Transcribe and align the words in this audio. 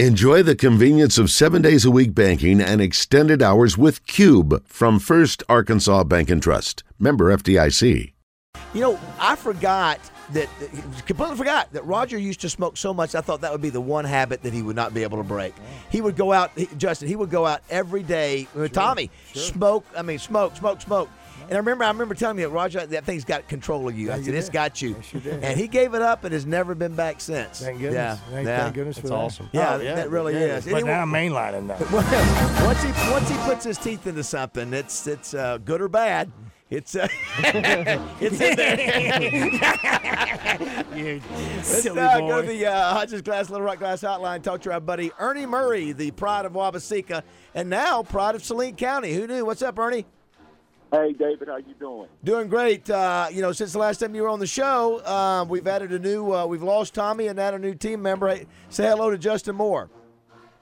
Enjoy 0.00 0.42
the 0.42 0.56
convenience 0.56 1.18
of 1.18 1.30
seven 1.30 1.62
days 1.62 1.84
a 1.84 1.90
week 1.90 2.16
banking 2.16 2.60
and 2.60 2.80
extended 2.80 3.40
hours 3.40 3.78
with 3.78 4.04
Cube 4.08 4.66
from 4.66 4.98
First 4.98 5.44
Arkansas 5.48 6.02
Bank 6.02 6.30
and 6.30 6.42
Trust. 6.42 6.82
Member 6.98 7.26
FDIC. 7.26 8.12
You 8.74 8.80
know, 8.80 9.00
I 9.20 9.36
forgot 9.36 10.00
that, 10.32 10.48
completely 11.06 11.36
forgot 11.36 11.72
that 11.72 11.86
Roger 11.86 12.18
used 12.18 12.40
to 12.40 12.48
smoke 12.48 12.76
so 12.76 12.92
much. 12.92 13.14
I 13.14 13.20
thought 13.20 13.40
that 13.42 13.52
would 13.52 13.62
be 13.62 13.70
the 13.70 13.80
one 13.80 14.04
habit 14.04 14.42
that 14.42 14.52
he 14.52 14.62
would 14.62 14.74
not 14.74 14.94
be 14.94 15.04
able 15.04 15.18
to 15.18 15.22
break. 15.22 15.54
He 15.90 16.00
would 16.00 16.16
go 16.16 16.32
out, 16.32 16.50
he, 16.56 16.66
Justin, 16.76 17.06
he 17.06 17.14
would 17.14 17.30
go 17.30 17.46
out 17.46 17.62
every 17.70 18.02
day 18.02 18.48
with 18.52 18.72
Tommy, 18.72 19.12
smoke, 19.32 19.86
I 19.96 20.02
mean, 20.02 20.18
smoke, 20.18 20.56
smoke, 20.56 20.80
smoke. 20.80 21.08
And 21.44 21.52
I 21.52 21.56
remember, 21.56 21.84
I 21.84 21.88
remember 21.88 22.14
telling 22.14 22.38
you, 22.38 22.48
Roger, 22.48 22.84
that 22.86 23.04
thing's 23.04 23.24
got 23.24 23.48
control 23.48 23.88
of 23.88 23.98
you. 23.98 24.10
I 24.10 24.16
you 24.16 24.24
said, 24.24 24.34
it's 24.34 24.46
did. 24.48 24.52
got 24.52 24.82
you. 24.82 24.90
Yes, 24.90 25.14
you 25.14 25.20
did. 25.20 25.44
And 25.44 25.58
he 25.58 25.66
gave 25.68 25.94
it 25.94 26.02
up 26.02 26.24
and 26.24 26.32
has 26.32 26.46
never 26.46 26.74
been 26.74 26.94
back 26.94 27.20
since. 27.20 27.60
Thank 27.60 27.78
goodness. 27.80 27.94
Yeah, 27.94 28.16
Thank, 28.30 28.46
yeah. 28.46 28.62
thank 28.62 28.74
goodness 28.74 28.96
That's 28.96 29.08
for 29.08 29.14
that. 29.14 29.20
awesome. 29.20 29.48
Yeah, 29.52 29.74
Oh, 29.74 29.78
that 29.78 30.10
really 30.10 30.34
yeah. 30.34 30.56
is. 30.56 30.64
But 30.64 30.74
Anyway- 30.74 30.90
now 30.90 31.02
I'm 31.02 31.10
mainlining 31.10 31.66
now. 31.66 31.76
once 32.66 32.82
he 32.82 32.90
once 33.12 33.28
he 33.28 33.36
puts 33.48 33.64
his 33.64 33.78
teeth 33.78 34.06
into 34.06 34.24
something, 34.24 34.72
it's 34.72 35.06
it's 35.06 35.34
uh, 35.34 35.58
good 35.58 35.80
or 35.80 35.88
bad. 35.88 36.32
It's 36.70 36.96
uh, 36.96 37.06
it's 38.20 38.40
in 38.40 38.56
there. 38.56 39.60
You 40.94 41.20
Let's 41.56 41.86
uh, 41.86 41.92
go 42.20 42.40
to 42.40 42.46
the 42.46 42.66
uh, 42.66 42.94
Hodges 42.94 43.20
Glass 43.22 43.50
Little 43.50 43.66
Rock 43.66 43.78
Glass 43.80 44.02
Hotline. 44.02 44.42
Talk 44.42 44.60
to 44.62 44.72
our 44.72 44.80
buddy 44.80 45.10
Ernie 45.18 45.44
Murray, 45.46 45.90
the 45.92 46.10
pride 46.12 46.46
of 46.46 46.52
Wabaseka, 46.52 47.22
and 47.54 47.68
now 47.68 48.02
pride 48.02 48.34
of 48.36 48.44
Saline 48.44 48.76
County. 48.76 49.12
Who 49.14 49.26
knew? 49.26 49.44
What's 49.44 49.62
up, 49.62 49.78
Ernie? 49.78 50.06
Hey, 50.94 51.12
David, 51.12 51.48
how 51.48 51.56
you 51.56 51.74
doing? 51.80 52.06
Doing 52.22 52.46
great. 52.48 52.88
Uh, 52.88 53.26
you 53.32 53.42
know, 53.42 53.50
since 53.50 53.72
the 53.72 53.80
last 53.80 53.98
time 53.98 54.14
you 54.14 54.22
were 54.22 54.28
on 54.28 54.38
the 54.38 54.46
show, 54.46 54.98
uh, 54.98 55.44
we've 55.48 55.66
added 55.66 55.90
a 55.90 55.98
new. 55.98 56.32
Uh, 56.32 56.46
we've 56.46 56.62
lost 56.62 56.94
Tommy 56.94 57.26
and 57.26 57.36
added 57.40 57.60
a 57.60 57.64
new 57.64 57.74
team 57.74 58.00
member. 58.00 58.28
Hey, 58.28 58.46
say 58.68 58.84
hello 58.84 59.10
to 59.10 59.18
Justin 59.18 59.56
Moore. 59.56 59.90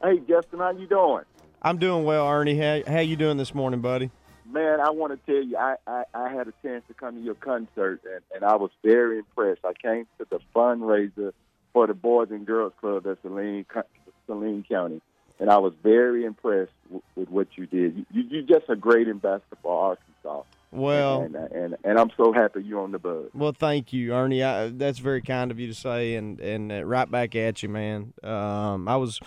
Hey, 0.03 0.21
Justin, 0.27 0.61
how 0.61 0.71
you 0.71 0.87
doing? 0.87 1.25
I'm 1.61 1.77
doing 1.77 2.05
well, 2.05 2.27
Ernie. 2.27 2.57
How, 2.57 2.81
how 2.87 3.01
you 3.01 3.15
doing 3.15 3.37
this 3.37 3.55
morning, 3.55 3.83
buddy? 3.83 4.11
Man, 4.51 4.81
I 4.81 4.89
want 4.89 5.13
to 5.13 5.31
tell 5.31 5.43
you, 5.45 5.59
I, 5.59 5.77
I, 5.87 6.05
I 6.15 6.31
had 6.31 6.49
a 6.49 6.55
chance 6.63 6.83
to 6.89 6.95
come 6.95 7.17
to 7.17 7.21
your 7.21 7.35
concert, 7.35 8.01
and, 8.11 8.23
and 8.35 8.43
I 8.43 8.57
was 8.57 8.71
very 8.83 9.19
impressed. 9.19 9.61
I 9.67 9.75
came 9.75 10.07
to 10.19 10.27
the 10.31 10.41
fundraiser 10.57 11.35
for 11.75 11.87
the 11.87 11.95
Boys 11.95 12.29
and 12.31 12.47
Girls 12.47 12.73
Club 12.81 13.07
at 13.07 13.19
Saline, 13.21 13.67
Saline 14.27 14.65
County, 14.67 15.03
and 15.39 15.51
I 15.51 15.59
was 15.59 15.75
very 15.83 16.25
impressed 16.25 16.73
w- 16.87 17.03
with 17.17 17.29
what 17.29 17.49
you 17.57 17.67
did. 17.67 17.99
You, 17.99 18.07
you, 18.13 18.23
you're 18.31 18.59
just 18.59 18.71
a 18.71 18.77
great 18.77 19.09
ambassador 19.09 19.45
for 19.63 19.91
Arkansas. 19.91 20.09
Well, 20.73 21.23
and, 21.23 21.37
and 21.37 21.77
and 21.85 21.99
I'm 21.99 22.11
so 22.17 22.33
happy 22.33 22.63
you're 22.65 22.81
on 22.81 22.93
the 22.93 22.99
buzz. 22.99 23.29
well, 23.35 23.53
thank 23.53 23.93
you, 23.93 24.15
Ernie. 24.15 24.43
I, 24.43 24.69
that's 24.69 24.99
very 24.99 25.21
kind 25.21 25.51
of 25.51 25.61
you 25.61 25.67
to 25.69 25.75
say, 25.75 26.15
and 26.15 26.41
and 26.41 26.73
uh, 26.73 26.85
right 26.85 27.11
back 27.11 27.37
at 27.37 27.63
you, 27.63 27.69
man. 27.69 28.15
Um, 28.23 28.89
I 28.89 28.97
was 28.97 29.21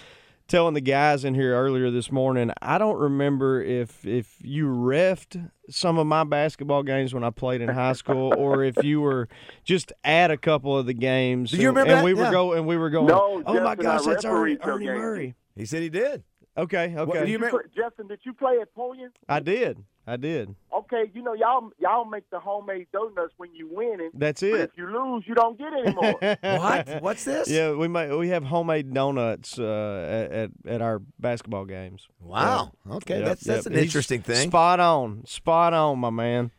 telling 0.47 0.73
the 0.73 0.81
guys 0.81 1.23
in 1.23 1.35
here 1.35 1.55
earlier 1.55 1.91
this 1.91 2.11
morning. 2.11 2.51
I 2.61 2.77
don't 2.79 2.97
remember 2.97 3.61
if 3.61 4.05
if 4.05 4.37
you 4.41 4.67
refed 4.67 5.51
some 5.69 5.97
of 5.97 6.07
my 6.07 6.23
basketball 6.23 6.83
games 6.83 7.13
when 7.13 7.23
I 7.23 7.29
played 7.29 7.61
in 7.61 7.69
high 7.69 7.93
school, 7.93 8.33
or 8.37 8.63
if 8.63 8.83
you 8.83 9.01
were 9.01 9.27
just 9.63 9.93
at 10.03 10.31
a 10.31 10.37
couple 10.37 10.75
of 10.75 10.87
the 10.87 10.93
games. 10.93 11.51
Do 11.51 11.57
you 11.57 11.69
and, 11.69 11.77
remember 11.77 11.93
and 11.93 11.99
that? 11.99 12.05
we 12.05 12.13
were 12.15 12.23
Yeah. 12.23 12.31
going, 12.31 12.57
and 12.57 12.67
we 12.67 12.77
were 12.77 12.89
going. 12.89 13.07
No, 13.07 13.43
oh 13.45 13.61
my 13.61 13.75
gosh, 13.75 14.03
that's 14.03 14.25
Ernie, 14.25 14.57
Ernie. 14.63 14.85
Murray. 14.85 15.35
He 15.55 15.65
said 15.65 15.83
he 15.83 15.89
did. 15.89 16.23
Okay, 16.57 16.95
okay. 16.97 17.11
do 17.11 17.19
you 17.19 17.25
You 17.33 17.37
remember- 17.37 17.63
play- 17.63 17.71
Justin, 17.83 18.07
did 18.07 18.19
you 18.23 18.33
play 18.33 18.59
at 18.61 18.73
Poyen? 18.75 19.09
I 19.27 19.39
did, 19.41 19.83
I 20.07 20.15
did. 20.15 20.55
Okay, 20.73 21.11
you 21.13 21.21
know 21.21 21.33
y'all 21.33 21.69
y'all 21.79 22.05
make 22.05 22.29
the 22.29 22.39
homemade 22.39 22.87
donuts 22.93 23.33
when 23.37 23.53
you 23.53 23.67
win 23.71 23.99
it. 23.99 24.11
That's 24.17 24.41
But 24.41 24.47
it. 24.51 24.59
if 24.71 24.77
you 24.77 24.85
lose, 24.87 25.25
you 25.27 25.35
don't 25.35 25.57
get 25.57 25.73
any 25.73 25.93
more. 25.93 26.13
What? 26.41 27.01
What's 27.01 27.23
this? 27.25 27.49
Yeah, 27.49 27.73
we 27.73 27.87
make 27.89 28.11
we 28.11 28.29
have 28.29 28.43
homemade 28.45 28.93
donuts 28.93 29.59
uh, 29.59 30.27
at, 30.29 30.31
at 30.31 30.51
at 30.75 30.81
our 30.81 31.01
basketball 31.19 31.65
games. 31.65 32.07
Wow. 32.21 32.71
Okay, 32.89 33.17
Yep, 33.19 33.25
that's 33.25 33.41
that's 33.43 33.65
yep. 33.65 33.73
an 33.73 33.73
He's 33.73 33.83
interesting 33.83 34.21
thing. 34.21 34.49
Spot 34.49 34.79
on, 34.79 35.25
spot 35.25 35.73
on, 35.73 35.99
my 35.99 36.09
man. 36.09 36.51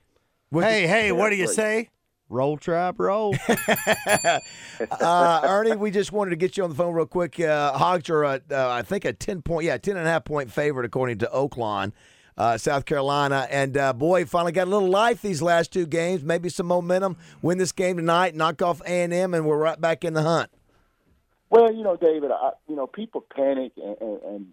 Hey, 0.53 0.87
hey, 0.87 1.13
what 1.13 1.31
do 1.31 1.37
you 1.37 1.49
say? 1.49 1.89
Roll 2.29 2.57
trap, 2.57 2.99
roll. 2.99 3.37
uh, 4.09 5.41
Ernie, 5.45 5.77
we 5.77 5.93
just 5.93 6.11
wanted 6.11 6.31
to 6.31 6.37
get 6.37 6.57
you 6.57 6.65
on 6.65 6.71
the 6.71 6.77
phone 6.77 6.93
real 6.93 7.07
quick. 7.07 7.39
Uh, 7.39 7.73
Hogs 7.73 8.11
are, 8.11 8.25
uh, 8.25 8.39
uh, 8.51 8.69
I 8.69 8.83
think, 8.83 9.05
a 9.05 9.13
10 9.13 9.43
point, 9.43 9.65
yeah, 9.65 9.79
10 9.79 9.97
and 9.97 10.07
a 10.07 10.11
half 10.11 10.25
point 10.25 10.51
favorite 10.51 10.87
according 10.87 11.19
to 11.19 11.31
Oaklawn, 11.33 11.93
uh, 12.37 12.59
South 12.59 12.85
Carolina. 12.85 13.47
And 13.49 13.77
uh, 13.77 13.93
boy, 13.93 14.25
finally 14.25 14.51
got 14.51 14.67
a 14.67 14.71
little 14.71 14.89
life 14.89 15.23
these 15.23 15.41
last 15.41 15.73
two 15.73 15.87
games, 15.87 16.25
maybe 16.25 16.49
some 16.49 16.67
momentum. 16.67 17.17
Win 17.43 17.59
this 17.59 17.71
game 17.71 17.97
tonight, 17.97 18.35
knock 18.35 18.61
off 18.61 18.83
A&M, 18.85 19.33
and 19.33 19.47
we're 19.47 19.59
right 19.59 19.81
back 19.81 20.05
in 20.05 20.15
the 20.15 20.23
hunt. 20.23 20.51
Well, 21.49 21.73
you 21.73 21.85
know, 21.85 21.97
David, 21.97 22.33
I, 22.33 22.51
you 22.69 22.75
know, 22.75 22.89
people 22.89 23.21
panic, 23.21 23.71
and, 23.77 23.97
and, 24.01 24.23
and 24.23 24.53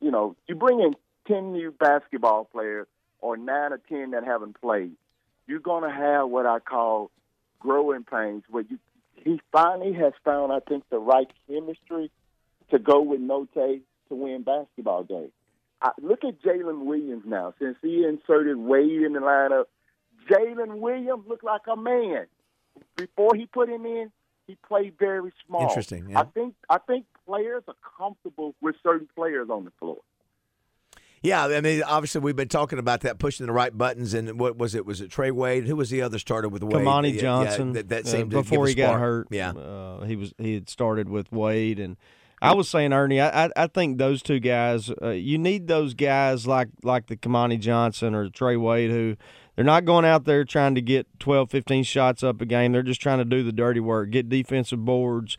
you 0.00 0.10
know, 0.10 0.34
you 0.48 0.56
bring 0.56 0.80
in 0.80 0.94
ten 1.28 1.52
new 1.52 1.70
basketball 1.70 2.46
players 2.46 2.88
or 3.20 3.36
nine 3.36 3.72
or 3.72 3.80
ten 3.88 4.10
that 4.10 4.24
haven't 4.24 4.60
played, 4.60 4.90
you're 5.46 5.60
going 5.60 5.84
to 5.84 5.94
have 5.94 6.28
what 6.28 6.46
I 6.46 6.58
call 6.58 7.10
growing 7.58 8.04
pains. 8.04 8.44
Where 8.50 8.64
you, 8.68 8.78
he 9.14 9.40
finally 9.52 9.92
has 9.94 10.12
found, 10.24 10.52
I 10.52 10.60
think, 10.60 10.84
the 10.90 10.98
right 10.98 11.30
chemistry 11.48 12.10
to 12.70 12.78
go 12.78 13.00
with 13.00 13.20
Notae 13.20 13.80
to 14.08 14.14
win 14.14 14.42
basketball 14.42 15.04
games. 15.04 15.32
I, 15.80 15.90
look 16.00 16.24
at 16.24 16.40
Jalen 16.42 16.84
Williams 16.84 17.24
now. 17.26 17.54
Since 17.58 17.76
he 17.82 18.04
inserted 18.04 18.56
Wade 18.56 19.02
in 19.02 19.12
the 19.14 19.20
lineup, 19.20 19.64
Jalen 20.30 20.78
Williams 20.78 21.24
looked 21.28 21.44
like 21.44 21.62
a 21.70 21.76
man. 21.76 22.26
Before 22.96 23.34
he 23.34 23.46
put 23.46 23.68
him 23.68 23.84
in, 23.84 24.10
he 24.46 24.56
played 24.66 24.94
very 24.98 25.32
small. 25.46 25.62
Interesting, 25.68 26.10
yeah. 26.10 26.20
I 26.20 26.24
think 26.24 26.54
I 26.68 26.78
think 26.78 27.06
players 27.26 27.62
are 27.68 27.76
comfortable 27.98 28.54
with 28.60 28.76
certain 28.82 29.08
players 29.14 29.48
on 29.50 29.64
the 29.64 29.72
floor. 29.78 29.98
Yeah, 31.22 31.46
I 31.46 31.60
mean, 31.60 31.82
obviously 31.84 32.20
we've 32.20 32.34
been 32.34 32.48
talking 32.48 32.80
about 32.80 33.02
that, 33.02 33.18
pushing 33.18 33.46
the 33.46 33.52
right 33.52 33.76
buttons. 33.76 34.12
And 34.12 34.40
what 34.40 34.56
was 34.56 34.74
it? 34.74 34.84
Was 34.84 35.00
it 35.00 35.10
Trey 35.10 35.30
Wade? 35.30 35.66
Who 35.68 35.76
was 35.76 35.90
the 35.90 36.02
other 36.02 36.18
started 36.18 36.48
with 36.48 36.64
Wade? 36.64 36.84
Kamani 36.84 37.10
Yeah, 37.10 37.14
yeah, 37.14 37.20
Johnson. 37.20 37.72
that, 37.74 37.88
that 37.90 38.06
uh, 38.06 38.08
seemed 38.08 38.30
to 38.32 38.38
give 38.38 38.50
before 38.50 38.66
he 38.66 38.74
got 38.74 38.98
hurt. 38.98 39.28
Yeah. 39.30 39.50
uh, 39.50 40.04
he 40.04 40.16
was 40.16 40.34
he 40.38 40.54
had 40.54 40.68
started 40.68 41.08
with 41.08 41.30
Wade, 41.30 41.78
and 41.78 41.96
I 42.40 42.54
was 42.54 42.68
saying 42.68 42.92
Ernie. 42.92 43.20
I 43.20 43.44
I, 43.44 43.50
I 43.56 43.66
think 43.68 43.98
those 43.98 44.20
two 44.20 44.40
guys. 44.40 44.90
Uh, 45.00 45.10
you 45.10 45.38
need 45.38 45.68
those 45.68 45.94
guys 45.94 46.44
like 46.46 46.68
like 46.82 47.06
the 47.06 47.16
Kamani 47.16 47.58
Johnson 47.60 48.14
or 48.14 48.28
Trey 48.28 48.56
Wade 48.56 48.90
who. 48.90 49.16
They're 49.54 49.66
not 49.66 49.84
going 49.84 50.06
out 50.06 50.24
there 50.24 50.46
trying 50.46 50.74
to 50.76 50.80
get 50.80 51.06
12, 51.20 51.50
15 51.50 51.84
shots 51.84 52.22
up 52.22 52.40
a 52.40 52.46
game. 52.46 52.72
They're 52.72 52.82
just 52.82 53.02
trying 53.02 53.18
to 53.18 53.24
do 53.26 53.42
the 53.42 53.52
dirty 53.52 53.80
work, 53.80 54.08
get 54.08 54.30
defensive 54.30 54.82
boards, 54.82 55.36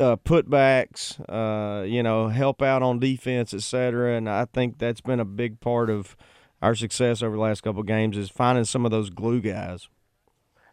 uh, 0.00 0.16
putbacks, 0.16 1.18
uh, 1.28 1.82
you 1.84 2.02
know, 2.02 2.28
help 2.28 2.62
out 2.62 2.82
on 2.82 2.98
defense, 2.98 3.52
et 3.54 3.62
cetera. 3.62 4.16
And 4.16 4.28
I 4.28 4.44
think 4.46 4.78
that's 4.78 5.00
been 5.00 5.20
a 5.20 5.24
big 5.24 5.60
part 5.60 5.90
of 5.90 6.16
our 6.62 6.74
success 6.74 7.22
over 7.22 7.36
the 7.36 7.42
last 7.42 7.62
couple 7.62 7.80
of 7.80 7.86
games 7.86 8.16
is 8.16 8.30
finding 8.30 8.64
some 8.64 8.84
of 8.84 8.90
those 8.90 9.10
glue 9.10 9.40
guys. 9.40 9.88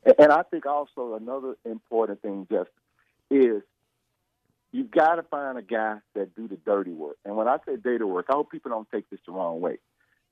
And- 0.03 0.15
And 0.19 0.31
I 0.31 0.43
think 0.43 0.65
also 0.65 1.15
another 1.15 1.55
important 1.65 2.21
thing, 2.21 2.47
just 2.49 2.69
is 3.29 3.61
you've 4.71 4.91
got 4.91 5.15
to 5.15 5.23
find 5.23 5.57
a 5.57 5.61
guy 5.61 5.97
that 6.15 6.33
do 6.35 6.47
the 6.47 6.55
dirty 6.57 6.91
work. 6.91 7.17
And 7.25 7.35
when 7.35 7.47
I 7.47 7.57
say 7.65 7.75
dirty 7.75 8.03
work, 8.05 8.25
I 8.29 8.33
hope 8.33 8.49
people 8.51 8.71
don't 8.71 8.89
take 8.89 9.09
this 9.09 9.19
the 9.25 9.31
wrong 9.33 9.59
way. 9.61 9.77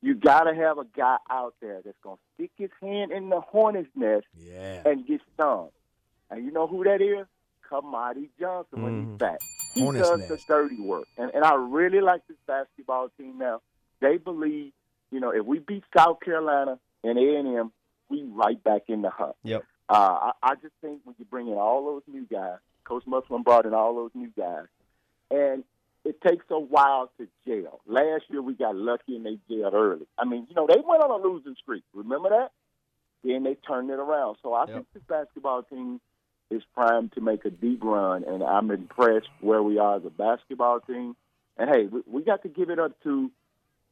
You 0.01 0.16
got 0.16 0.44
to 0.45 0.56
have 0.56 0.78
a 0.78 0.85
guy 0.95 1.18
out 1.29 1.56
there 1.62 1.81
that's 1.84 1.97
going 2.01 2.16
to 2.16 2.22
stick 2.35 2.51
his 2.57 2.69
hand 2.81 3.12
in 3.12 3.28
the 3.29 3.41
hornet's 3.41 3.89
nest 3.95 4.25
Yeah. 4.34 4.81
and 4.85 5.06
get 5.06 5.19
stung. 5.34 5.69
And 6.31 6.45
you 6.45 6.51
know 6.51 6.68
who 6.68 6.85
that 6.85 7.01
is? 7.01 7.28
Kamani 7.69 8.30
Johnson 8.40 8.81
when 8.81 8.94
Mhm. 8.94 9.09
he's 9.12 9.18
back. 9.19 9.41
He 9.75 9.81
Hornet's 9.81 10.09
does 10.09 10.19
nest. 10.19 10.47
the 10.47 10.53
dirty 10.53 10.80
work. 10.80 11.07
And 11.18 11.31
and 11.34 11.44
I 11.44 11.56
really 11.56 12.02
like 12.02 12.25
this 12.28 12.38
basketball 12.47 13.09
team 13.18 13.38
now. 13.38 13.62
They 14.00 14.18
believe, 14.18 14.74
you 15.12 15.19
know, 15.19 15.30
if 15.31 15.46
we 15.46 15.59
beat 15.59 15.84
South 15.96 16.19
Carolina 16.22 16.80
and 17.03 17.18
A 17.19 17.35
and 17.38 17.47
M, 17.57 17.72
we 18.09 18.24
right 18.24 18.62
back 18.63 18.84
in 18.90 19.02
the 19.02 19.09
hunt. 19.09 19.35
Yep. 19.44 19.63
Uh, 19.90 19.94
I, 19.94 20.31
I 20.52 20.56
just 20.56 20.74
think 20.81 21.02
when 21.03 21.16
you 21.19 21.25
bring 21.25 21.47
in 21.47 21.56
all 21.57 21.85
those 21.85 22.03
new 22.07 22.25
guys, 22.25 22.57
Coach 22.84 23.06
Musselman 23.07 23.44
brought 23.44 23.66
in 23.66 23.74
all 23.74 23.94
those 23.96 24.12
new 24.13 24.30
guys, 24.38 24.66
and 25.31 25.63
it 26.06 26.19
takes 26.22 26.46
a 26.50 26.59
while 26.59 27.12
to 27.19 27.28
gel. 27.45 27.81
Last 27.86 28.24
year 28.30 28.42
we 28.42 28.54
got 28.54 28.75
lucky 28.75 29.15
and 29.15 29.25
they 29.25 29.38
jailed 29.50 29.74
early. 29.74 30.07
I 30.18 30.25
mean, 30.25 30.48
you 30.50 30.56
know, 30.56 30.65
they 30.68 30.80
went 30.86 31.04
on 31.04 31.12
a 31.12 31.18
losing 31.27 31.56
streak. 31.56 31.83
Remember 31.94 32.30
that? 32.30 32.51
Then 33.24 33.44
they 33.44 33.56
turned 33.56 33.89
it 33.89 34.00
around. 34.00 34.38
So 34.42 34.54
I 34.54 34.62
Yep. 34.65 34.74
think 34.75 34.88
this 34.94 35.04
basketball 35.04 35.63
team 35.63 36.00
is 36.50 36.63
primed 36.74 37.13
to 37.13 37.22
make 37.22 37.46
a 37.46 37.50
deep 37.50 37.84
run, 37.84 38.24
and 38.24 38.44
I'm 38.44 38.72
impressed 38.72 39.30
where 39.42 39.62
we 39.62 39.78
are 39.78 39.98
as 39.98 40.06
a 40.06 40.10
basketball 40.10 40.80
team. 40.81 41.16
And 41.57 41.69
hey, 41.69 41.86
we, 41.86 42.01
we 42.07 42.24
got 42.24 42.44
to 42.44 42.50
give 42.50 42.69
it 42.69 42.80
up 42.80 43.01
to 43.04 43.31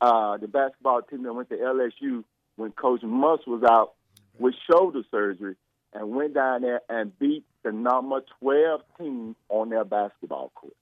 uh, 0.02 0.38
the 0.38 0.48
basketball 0.48 1.02
team 1.02 1.24
that 1.24 1.34
went 1.34 1.50
to 1.50 1.56
LSU 1.56 2.24
when 2.56 2.72
Coach 2.72 3.04
Muss 3.04 3.42
was 3.46 3.64
out 3.64 3.94
with 4.40 4.56
shoulder 4.70 5.02
surgery 5.12 5.56
and 5.94 6.12
went 6.12 6.34
down 6.34 6.62
there 6.62 6.82
and 6.90 7.18
beat 7.18 7.44
the 7.64 7.72
number 7.72 8.22
12 8.40 8.82
team 8.98 9.36
on 9.50 9.70
their 9.70 9.86
basketball 9.86 10.52
court. 10.56 10.74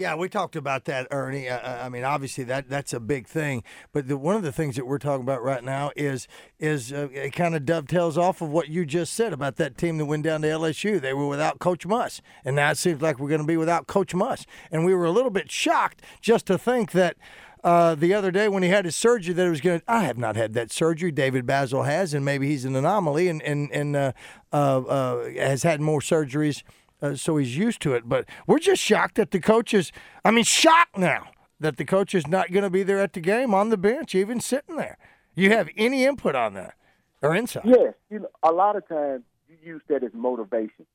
Yeah, 0.00 0.14
we 0.14 0.30
talked 0.30 0.56
about 0.56 0.86
that, 0.86 1.08
Ernie. 1.10 1.50
I, 1.50 1.84
I 1.84 1.88
mean, 1.90 2.04
obviously 2.04 2.42
that 2.44 2.70
that's 2.70 2.94
a 2.94 3.00
big 3.00 3.26
thing. 3.26 3.62
But 3.92 4.08
the, 4.08 4.16
one 4.16 4.34
of 4.34 4.42
the 4.42 4.50
things 4.50 4.76
that 4.76 4.86
we're 4.86 4.96
talking 4.96 5.22
about 5.22 5.42
right 5.42 5.62
now 5.62 5.90
is 5.94 6.26
is 6.58 6.90
uh, 6.90 7.08
it 7.12 7.34
kind 7.34 7.54
of 7.54 7.66
dovetails 7.66 8.16
off 8.16 8.40
of 8.40 8.48
what 8.48 8.68
you 8.68 8.86
just 8.86 9.12
said 9.12 9.34
about 9.34 9.56
that 9.56 9.76
team 9.76 9.98
that 9.98 10.06
went 10.06 10.22
down 10.22 10.40
to 10.40 10.48
LSU. 10.48 10.98
They 10.98 11.12
were 11.12 11.28
without 11.28 11.58
Coach 11.58 11.84
Muss, 11.84 12.22
and 12.46 12.56
now 12.56 12.70
it 12.70 12.78
seems 12.78 13.02
like 13.02 13.18
we're 13.18 13.28
going 13.28 13.42
to 13.42 13.46
be 13.46 13.58
without 13.58 13.88
Coach 13.88 14.14
Muss. 14.14 14.46
And 14.72 14.86
we 14.86 14.94
were 14.94 15.04
a 15.04 15.10
little 15.10 15.30
bit 15.30 15.50
shocked 15.50 16.00
just 16.22 16.46
to 16.46 16.56
think 16.56 16.92
that. 16.92 17.18
Uh, 17.62 17.94
the 17.94 18.14
other 18.14 18.30
day 18.30 18.48
when 18.48 18.62
he 18.62 18.70
had 18.70 18.86
his 18.86 18.96
surgery, 18.96 19.34
that 19.34 19.46
it 19.46 19.50
was 19.50 19.60
going 19.60 19.80
to. 19.80 19.84
I 19.86 20.04
have 20.04 20.16
not 20.16 20.34
had 20.34 20.54
that 20.54 20.72
surgery. 20.72 21.12
David 21.12 21.44
Bazzel 21.46 21.84
has, 21.84 22.14
and 22.14 22.24
maybe 22.24 22.48
he's 22.48 22.64
an 22.64 22.74
anomaly, 22.74 23.28
and 23.28 23.42
and 23.42 23.70
and 23.70 23.94
uh, 23.94 24.12
uh, 24.50 24.80
uh 24.80 25.30
has 25.32 25.62
had 25.62 25.78
more 25.82 26.00
surgeries 26.00 26.62
uh, 27.02 27.14
so 27.14 27.36
he's 27.36 27.56
used 27.56 27.80
to 27.82 27.94
it. 27.94 28.08
But 28.08 28.26
we're 28.46 28.58
just 28.58 28.82
shocked 28.82 29.16
that 29.16 29.30
the 29.30 29.40
coach 29.40 29.74
is, 29.74 29.92
I 30.24 30.30
mean, 30.30 30.44
shocked 30.44 30.98
now 30.98 31.30
that 31.60 31.76
the 31.76 31.84
coach 31.84 32.14
is 32.14 32.26
not 32.26 32.50
going 32.52 32.64
to 32.64 32.70
be 32.70 32.82
there 32.82 33.00
at 33.00 33.12
the 33.12 33.20
game 33.20 33.54
on 33.54 33.68
the 33.68 33.76
bench, 33.76 34.14
even 34.14 34.40
sitting 34.40 34.76
there. 34.76 34.98
You 35.34 35.50
have 35.50 35.68
any 35.76 36.04
input 36.04 36.34
on 36.34 36.54
that 36.54 36.74
or 37.22 37.34
insight? 37.34 37.64
Yes. 37.66 37.94
You 38.10 38.20
know, 38.20 38.30
a 38.42 38.52
lot 38.52 38.76
of 38.76 38.88
times 38.88 39.22
you 39.48 39.56
use 39.62 39.82
that 39.88 40.02
as 40.02 40.12
motivation. 40.12 40.86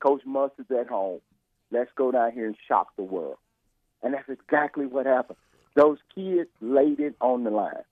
Coach 0.00 0.22
Mustard's 0.24 0.70
at 0.70 0.88
home. 0.88 1.20
Let's 1.70 1.90
go 1.94 2.10
down 2.10 2.32
here 2.32 2.46
and 2.46 2.56
shock 2.66 2.88
the 2.96 3.02
world. 3.02 3.36
And 4.02 4.14
that's 4.14 4.28
exactly 4.28 4.86
what 4.86 5.06
happened. 5.06 5.38
Those 5.76 5.98
kids 6.14 6.48
laid 6.60 7.00
it 7.00 7.14
on 7.20 7.44
the 7.44 7.50
line. 7.50 7.84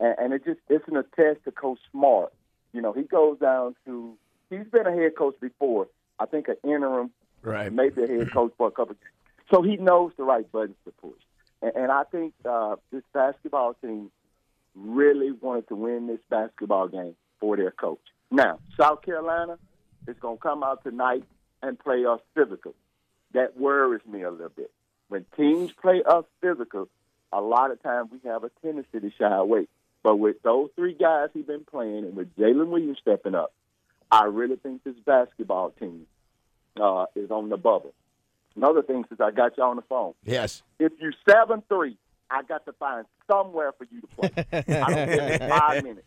And, 0.00 0.14
and 0.18 0.32
it 0.32 0.44
just 0.44 0.60
it's 0.68 0.86
an 0.88 0.96
attest 0.96 1.44
to 1.44 1.50
Coach 1.50 1.78
Smart. 1.90 2.32
You 2.72 2.80
know, 2.82 2.92
he 2.92 3.02
goes 3.02 3.38
down 3.38 3.74
to 3.84 4.16
he's 4.50 4.66
been 4.70 4.86
a 4.86 4.92
head 4.92 5.16
coach 5.16 5.34
before. 5.40 5.88
I 6.18 6.26
think 6.26 6.48
an 6.48 6.56
interim, 6.64 7.10
right? 7.42 7.72
Maybe 7.72 8.02
a 8.02 8.06
head 8.06 8.32
coach 8.32 8.52
for 8.56 8.68
a 8.68 8.70
couple. 8.70 8.92
Of, 8.92 8.98
So 9.50 9.62
he 9.62 9.76
knows 9.76 10.12
the 10.16 10.24
right 10.24 10.50
buttons 10.50 10.76
to 10.84 10.92
push, 10.92 11.20
and, 11.62 11.72
and 11.74 11.92
I 11.92 12.04
think 12.04 12.34
uh, 12.48 12.76
this 12.90 13.02
basketball 13.12 13.74
team 13.74 14.10
really 14.74 15.32
wanted 15.32 15.68
to 15.68 15.74
win 15.74 16.06
this 16.06 16.20
basketball 16.28 16.88
game 16.88 17.16
for 17.40 17.56
their 17.56 17.70
coach. 17.70 18.00
Now, 18.30 18.58
South 18.78 19.02
Carolina 19.02 19.58
is 20.06 20.16
going 20.20 20.36
to 20.36 20.42
come 20.42 20.62
out 20.62 20.82
tonight 20.82 21.24
and 21.62 21.78
play 21.78 22.04
us 22.04 22.20
physical. 22.34 22.74
That 23.32 23.58
worries 23.58 24.02
me 24.06 24.22
a 24.22 24.30
little 24.30 24.50
bit. 24.50 24.70
When 25.08 25.24
teams 25.36 25.72
play 25.72 26.02
us 26.04 26.24
physical, 26.40 26.88
a 27.32 27.40
lot 27.40 27.70
of 27.70 27.82
times 27.82 28.10
we 28.12 28.28
have 28.28 28.44
a 28.44 28.50
tendency 28.62 29.00
to 29.00 29.10
shy 29.18 29.34
away. 29.34 29.68
But 30.02 30.16
with 30.16 30.42
those 30.42 30.70
three 30.76 30.94
guys 30.94 31.30
he's 31.34 31.46
been 31.46 31.64
playing, 31.64 32.04
and 32.04 32.16
with 32.16 32.34
Jalen 32.36 32.68
Williams 32.68 32.98
stepping 33.00 33.34
up, 33.34 33.52
I 34.10 34.24
really 34.24 34.56
think 34.56 34.84
this 34.84 34.94
basketball 35.04 35.70
team 35.70 36.06
uh, 36.80 37.06
is 37.14 37.30
on 37.30 37.48
the 37.48 37.56
bubble. 37.56 37.92
Another 38.54 38.82
thing, 38.82 39.04
since 39.08 39.20
I 39.20 39.30
got 39.32 39.56
you 39.58 39.64
on 39.64 39.76
the 39.76 39.82
phone, 39.82 40.14
yes, 40.24 40.62
if 40.78 40.92
you 41.00 41.12
seven 41.28 41.62
three, 41.68 41.98
I 42.30 42.42
got 42.42 42.64
to 42.66 42.72
find 42.72 43.04
somewhere 43.30 43.72
for 43.72 43.86
you 43.90 44.00
to 44.00 44.06
play. 44.06 44.30
I 44.52 44.94
don't 44.94 45.08
get 45.08 45.48
five 45.48 45.84
minutes. 45.84 46.06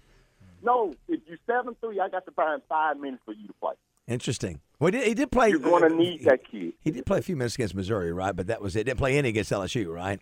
No, 0.63 0.95
if 1.07 1.19
you 1.27 1.37
seven 1.45 1.75
three, 1.79 1.99
I 1.99 2.09
got 2.09 2.25
to 2.25 2.31
find 2.31 2.61
five 2.67 2.99
minutes 2.99 3.21
for 3.25 3.33
you 3.33 3.47
to 3.47 3.53
play. 3.53 3.73
Interesting. 4.07 4.59
Well, 4.79 4.91
he 4.91 4.97
did, 4.97 5.07
he 5.07 5.13
did 5.13 5.31
play. 5.31 5.49
You're 5.49 5.59
going 5.59 5.87
to 5.87 5.95
need 5.95 6.23
that 6.23 6.39
kid. 6.49 6.73
He 6.81 6.89
did 6.89 7.05
play 7.05 7.19
a 7.19 7.21
few 7.21 7.35
minutes 7.35 7.53
against 7.55 7.75
Missouri, 7.75 8.11
right? 8.11 8.35
But 8.35 8.47
that 8.47 8.61
was 8.61 8.75
it. 8.75 8.85
Didn't 8.85 8.97
play 8.97 9.17
any 9.17 9.29
against 9.29 9.51
LSU, 9.51 9.93
right? 9.93 10.19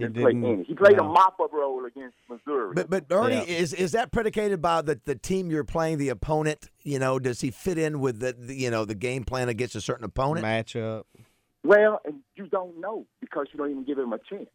He 0.00 0.06
didn't 0.06 0.22
play 0.22 0.50
any. 0.50 0.64
He 0.64 0.74
played 0.74 0.96
no. 0.96 1.04
a 1.04 1.08
mop-up 1.08 1.52
role 1.52 1.84
against 1.84 2.16
Missouri. 2.28 2.74
But 2.74 2.90
but 2.90 3.04
Ernie, 3.10 3.36
yeah. 3.36 3.42
is 3.42 3.72
is 3.72 3.92
that 3.92 4.12
predicated 4.12 4.62
by 4.62 4.82
the, 4.82 5.00
the 5.04 5.14
team 5.14 5.50
you're 5.50 5.64
playing, 5.64 5.98
the 5.98 6.08
opponent? 6.08 6.70
You 6.82 6.98
know, 6.98 7.18
does 7.18 7.40
he 7.40 7.50
fit 7.50 7.78
in 7.78 8.00
with 8.00 8.20
the, 8.20 8.32
the 8.32 8.54
you 8.54 8.70
know 8.70 8.84
the 8.84 8.94
game 8.94 9.24
plan 9.24 9.48
against 9.48 9.74
a 9.74 9.80
certain 9.80 10.04
opponent? 10.04 10.46
Matchup. 10.46 11.04
Well, 11.62 12.00
and 12.04 12.20
you 12.36 12.46
don't 12.46 12.80
know 12.80 13.06
because 13.20 13.48
you 13.52 13.58
don't 13.58 13.70
even 13.70 13.84
give 13.84 13.98
him 13.98 14.12
a 14.12 14.18
chance. 14.18 14.48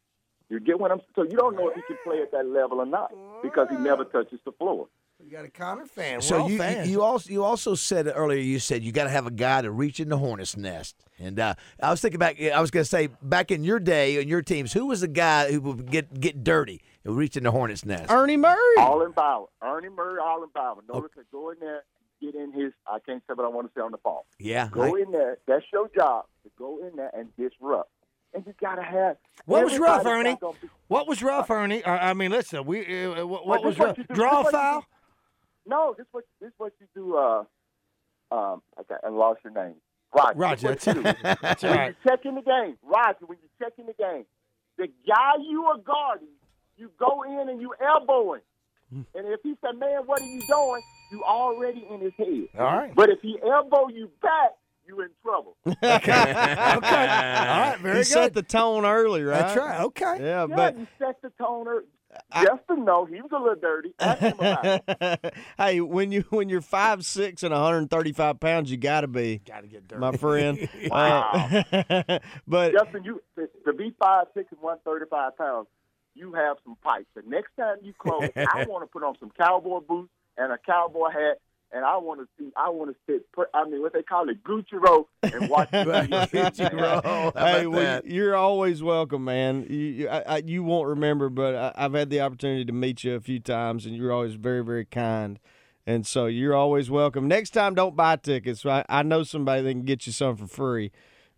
You 0.50 0.60
get 0.60 0.80
what 0.80 0.92
I'm 0.92 1.02
so 1.16 1.24
you 1.24 1.38
don't 1.38 1.56
know 1.56 1.70
if 1.70 1.76
he 1.76 1.82
can 1.88 1.98
play 2.04 2.22
at 2.22 2.32
that 2.32 2.48
level 2.48 2.80
or 2.80 2.86
not 2.86 3.12
because 3.42 3.68
he 3.70 3.78
never 3.78 4.04
touches 4.06 4.40
the 4.46 4.52
floor. 4.54 4.88
You 5.26 5.32
got 5.32 5.44
a 5.44 5.50
Connor 5.50 5.88
fan. 5.88 6.18
We're 6.18 6.22
so 6.22 6.48
you 6.48 6.60
fans. 6.60 6.88
you 6.88 7.02
also 7.02 7.32
you 7.32 7.44
also 7.44 7.74
said 7.74 8.06
earlier 8.14 8.40
you 8.40 8.60
said 8.60 8.84
you 8.84 8.92
got 8.92 9.06
to 9.06 9.10
have 9.10 9.26
a 9.26 9.32
guy 9.32 9.64
to 9.64 9.72
reach 9.72 10.00
in 10.00 10.10
the 10.10 10.20
hornet's 10.20 10.56
nest. 10.56 10.96
And 11.18 11.40
uh, 11.40 11.56
I 11.82 11.90
was 11.90 12.00
thinking 12.00 12.20
back. 12.20 12.40
I 12.40 12.62
was 12.62 12.70
going 12.70 12.84
to 12.84 12.90
say 12.90 13.10
back 13.24 13.50
in 13.50 13.64
your 13.64 13.80
day 13.80 14.20
and 14.20 14.30
your 14.30 14.44
teams, 14.44 14.72
who 14.72 14.86
was 14.86 15.02
the 15.02 15.08
guy 15.08 15.52
who 15.52 15.62
would 15.62 15.90
get 15.90 16.20
get 16.20 16.44
dirty 16.44 16.80
and 17.04 17.18
reach 17.18 17.36
in 17.38 17.44
the 17.44 17.50
hornet's 17.50 17.84
nest? 17.84 18.12
Ernie 18.12 18.38
Murray. 18.38 18.78
Allenbower. 18.78 19.48
Ernie 19.64 19.90
Murray. 19.90 20.22
Allenbower. 20.22 20.88
Notice 20.88 21.10
okay. 21.18 21.26
go 21.32 21.50
in 21.50 21.60
there, 21.60 21.84
get 22.22 22.36
in 22.36 22.52
his. 22.52 22.72
I 22.86 23.00
can't 23.00 23.24
say 23.28 23.34
what 23.34 23.46
I 23.46 23.50
want 23.50 23.66
to 23.66 23.74
say 23.76 23.82
on 23.82 23.94
the 23.94 23.98
phone. 23.98 24.22
Yeah. 24.38 24.70
Go 24.72 24.96
I, 24.96 25.02
in 25.02 25.12
there. 25.12 25.40
That's 25.48 25.66
your 25.74 25.90
job 25.98 26.26
to 26.44 26.52
go 26.56 26.86
in 26.86 26.98
there 26.98 27.10
and 27.18 27.36
disrupt. 27.36 27.90
And 28.36 28.46
you 28.46 28.54
gotta 28.62 28.84
have. 28.84 29.18
What 29.46 29.64
was 29.64 29.80
rough, 29.80 30.06
Ernie? 30.06 30.38
Be, 30.40 30.68
what 30.88 31.08
was 31.08 31.24
rough, 31.24 31.50
Ernie? 31.50 31.84
I 31.84 32.14
mean, 32.14 32.30
listen. 32.30 32.64
We 32.66 33.08
uh, 33.08 33.26
what, 33.26 33.48
what 33.48 33.64
was 33.64 33.80
rough? 33.80 33.98
Draw 34.14 34.44
foul. 34.52 34.86
No, 35.66 35.96
this 35.98 36.08
what 36.12 36.26
this 36.42 36.52
what 36.58 36.74
you 36.80 36.88
do. 36.96 37.18
Uh, 37.18 37.44
um, 38.32 38.62
okay, 38.80 38.96
I 39.04 39.10
lost 39.10 39.42
your 39.44 39.54
name. 39.54 39.76
Roger. 40.14 40.40
Roger. 40.40 40.68
That's, 40.76 40.86
what 40.86 41.42
that's 41.42 41.64
when 41.64 41.78
right. 41.78 41.96
you 42.04 42.10
check 42.10 42.26
in 42.26 42.36
the 42.36 42.42
game, 42.42 42.78
Roger. 42.84 43.26
When 43.26 43.38
you 43.42 43.50
check 43.60 43.74
in 43.78 43.86
the 43.86 43.94
game, 43.94 44.26
the 44.78 44.88
guy 45.08 45.34
you 45.42 45.66
are 45.66 45.78
guarding, 45.78 46.28
you 46.78 46.90
go 46.98 47.24
in 47.24 47.50
and 47.50 47.60
you 47.60 47.74
elbow 47.86 48.36
him. 48.36 48.42
Hmm. 48.90 49.02
And 49.16 49.28
if 49.28 49.42
he 49.44 49.56
said, 49.62 49.78
"Man, 49.78 50.04
what 50.06 50.22
are 50.22 50.26
you 50.26 50.42
doing?" 50.48 50.82
You 51.12 51.24
already 51.24 51.86
in 51.90 52.02
his 52.02 52.14
head. 52.18 52.48
All 52.58 52.66
right. 52.66 52.96
But 52.96 53.10
if 53.10 53.20
he 53.22 53.38
elbow 53.44 53.90
you 53.90 54.10
back, 54.22 54.52
you 54.88 55.02
in 55.02 55.10
trouble. 55.24 55.56
okay. 55.68 55.88
okay. 55.94 56.32
All 56.74 56.78
right. 56.80 57.78
Very 57.82 57.98
he 57.98 58.00
good. 58.00 58.08
set 58.08 58.34
the 58.34 58.42
tone 58.42 58.86
early, 58.86 59.24
right? 59.24 59.40
That's 59.40 59.58
right. 59.58 59.82
Okay. 59.82 60.18
Yeah, 60.20 60.48
yeah 60.48 60.56
but 60.56 60.78
you 60.78 60.88
set 61.00 61.22
the 61.22 61.32
tone 61.32 61.68
early. 61.68 61.86
Justin, 62.34 62.86
no, 62.86 63.06
he 63.06 63.22
was 63.22 63.32
a 63.32 63.38
little 63.38 63.56
dirty. 63.56 63.94
hey, 65.58 65.82
when 65.82 66.12
you 66.12 66.26
when 66.30 66.50
you're 66.50 66.62
five 66.62 67.06
six 67.06 67.44
and 67.44 67.52
135 67.52 68.40
pounds, 68.40 68.70
you 68.70 68.78
got 68.78 69.02
to 69.02 69.08
be, 69.08 69.40
got 69.46 69.62
to 69.62 69.68
get 69.68 69.88
dirty, 69.88 70.00
my 70.00 70.12
friend. 70.14 70.70
wow. 70.90 71.30
Uh, 71.32 72.20
but 72.48 72.74
Justin, 72.74 73.04
you 73.04 73.22
to 73.38 73.74
be 73.74 73.94
five 74.00 74.28
six 74.34 74.52
and 74.52 74.62
135 74.62 75.38
pounds, 75.38 75.68
you 76.14 76.34
have 76.34 76.58
some 76.64 76.76
pipes. 76.84 77.08
The 77.16 77.24
next 77.26 77.56
time 77.58 77.78
you 77.82 77.94
close, 77.98 78.30
I 78.36 78.66
want 78.68 78.84
to 78.84 78.88
put 78.88 79.04
on 79.04 79.16
some 79.20 79.32
cowboy 79.38 79.80
boots 79.80 80.12
and 80.38 80.52
a 80.52 80.58
cowboy 80.58 81.10
hat 81.10 81.40
and 81.76 81.84
I 81.84 81.98
want 81.98 82.22
to 82.22 82.28
see. 82.40 82.52
I 82.56 82.70
want 82.70 82.92
to 82.92 82.96
sit. 83.06 83.28
I 83.54 83.68
mean, 83.68 83.82
what 83.82 83.92
they 83.92 84.02
call 84.02 84.30
it, 84.30 84.44
Gucci 84.44 84.74
roll, 84.74 85.10
and 85.22 85.50
watch 85.50 85.70
Gucci 85.72 86.72
roll. 86.72 87.32
Hey, 87.36 87.68
well, 87.68 88.02
you're 88.06 88.36
always 88.36 88.82
welcome, 88.82 89.26
man. 89.26 89.68
You 89.70 89.78
you, 89.78 90.08
I, 90.10 90.38
you 90.38 90.64
won't 90.64 90.88
remember, 90.88 91.30
but 91.30 91.54
I, 91.54 91.74
I've 91.76 91.94
had 91.94 92.10
the 92.10 92.22
opportunity 92.22 92.64
to 92.66 92.72
meet 92.72 93.04
you 93.04 93.14
a 93.16 93.20
few 93.20 93.42
times, 93.42 93.86
and 93.86 93.96
you're 93.96 94.14
always 94.14 94.36
very 94.36 94.64
very 94.64 94.86
kind. 94.86 95.38
And 95.86 96.08
so 96.08 96.26
you're 96.26 96.56
always 96.56 96.90
welcome. 96.90 97.28
Next 97.28 97.52
time, 97.52 97.76
don't 97.76 97.96
buy 97.96 98.16
tickets. 98.16 98.66
I, 98.66 98.84
I 98.90 99.04
know 99.04 99.22
somebody 99.22 99.62
that 99.62 99.72
can 99.72 99.84
get 99.84 100.08
you 100.08 100.14
some 100.14 100.36
for 100.36 100.48
free. 100.48 100.92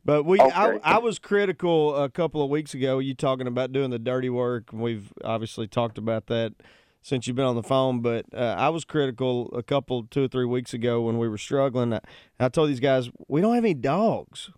But 0.05 0.23
we, 0.23 0.39
okay. 0.39 0.51
I, 0.53 0.79
I 0.83 0.97
was 0.99 1.19
critical 1.19 1.93
a 1.93 2.09
couple 2.09 2.41
of 2.41 2.49
weeks 2.49 2.73
ago. 2.73 2.99
You 2.99 3.13
talking 3.13 3.45
about 3.45 3.73
doing 3.73 3.89
the 3.89 3.99
dirty 3.99 4.29
work, 4.29 4.71
and 4.71 4.81
we've 4.81 5.11
obviously 5.25 5.67
talked 5.67 5.97
about 5.97 6.27
that 6.27 6.53
since 7.01 7.27
you've 7.27 7.35
been 7.35 7.45
on 7.45 7.55
the 7.55 7.63
phone, 7.63 8.01
but 8.01 8.25
uh, 8.33 8.55
I 8.57 8.69
was 8.69 8.85
critical 8.85 9.49
a 9.55 9.63
couple, 9.63 10.03
two 10.03 10.25
or 10.25 10.27
three 10.27 10.45
weeks 10.45 10.73
ago 10.73 11.01
when 11.01 11.17
we 11.17 11.29
were 11.29 11.37
struggling. 11.37 11.93
I, 11.93 12.01
I 12.39 12.49
told 12.49 12.69
these 12.69 12.79
guys 12.79 13.09
we 13.27 13.41
don't 13.41 13.55
have 13.55 13.63
any 13.63 13.73
dogs, 13.73 14.49